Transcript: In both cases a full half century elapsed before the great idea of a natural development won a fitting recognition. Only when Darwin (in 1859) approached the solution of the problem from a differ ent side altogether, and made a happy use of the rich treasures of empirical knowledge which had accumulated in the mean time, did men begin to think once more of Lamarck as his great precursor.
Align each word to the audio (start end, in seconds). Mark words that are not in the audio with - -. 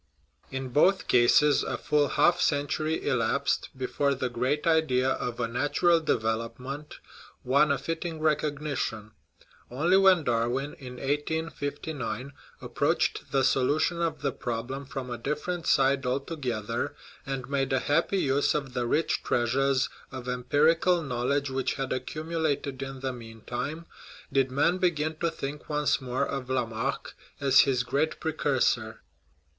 In 0.49 0.69
both 0.69 1.07
cases 1.07 1.61
a 1.61 1.77
full 1.77 2.07
half 2.07 2.41
century 2.41 3.05
elapsed 3.07 3.69
before 3.77 4.15
the 4.15 4.29
great 4.31 4.65
idea 4.65 5.11
of 5.11 5.39
a 5.39 5.47
natural 5.47 5.99
development 5.99 6.95
won 7.43 7.71
a 7.71 7.77
fitting 7.77 8.19
recognition. 8.19 9.11
Only 9.69 9.97
when 9.97 10.23
Darwin 10.23 10.73
(in 10.79 10.93
1859) 10.93 12.33
approached 12.63 13.31
the 13.31 13.43
solution 13.43 14.01
of 14.01 14.23
the 14.23 14.31
problem 14.31 14.87
from 14.87 15.11
a 15.11 15.19
differ 15.19 15.51
ent 15.51 15.67
side 15.67 16.03
altogether, 16.03 16.95
and 17.23 17.47
made 17.47 17.71
a 17.71 17.77
happy 17.77 18.17
use 18.17 18.55
of 18.55 18.73
the 18.73 18.87
rich 18.87 19.21
treasures 19.21 19.87
of 20.11 20.27
empirical 20.27 21.03
knowledge 21.03 21.51
which 21.51 21.75
had 21.75 21.93
accumulated 21.93 22.81
in 22.81 23.01
the 23.01 23.13
mean 23.13 23.41
time, 23.41 23.85
did 24.33 24.49
men 24.49 24.79
begin 24.79 25.15
to 25.17 25.29
think 25.29 25.69
once 25.69 26.01
more 26.01 26.25
of 26.25 26.49
Lamarck 26.49 27.13
as 27.39 27.59
his 27.59 27.83
great 27.83 28.19
precursor. 28.19 29.01